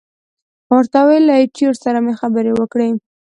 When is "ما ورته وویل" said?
0.67-1.23